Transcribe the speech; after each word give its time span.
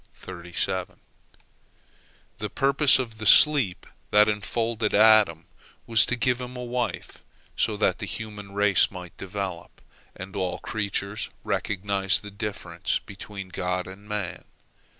The 2.39 2.49
purpose 2.51 2.97
of 2.97 3.19
the 3.19 3.27
sleep 3.27 3.85
that 4.09 4.27
enfolded 4.27 4.95
Adam 4.95 5.45
was 5.85 6.07
to 6.07 6.15
give 6.15 6.41
him 6.41 6.57
a 6.57 6.63
wife, 6.63 7.19
so 7.55 7.77
that 7.77 7.99
the 7.99 8.07
human 8.07 8.51
race 8.55 8.89
might 8.89 9.15
develop, 9.17 9.79
and 10.15 10.35
all 10.35 10.57
creatures 10.57 11.29
recognize 11.43 12.19
the 12.19 12.31
difference 12.31 12.99
between 13.05 13.49
God 13.49 13.85
and 13.85 14.09
man. 14.09 14.45